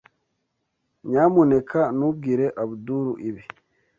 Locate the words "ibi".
3.29-3.43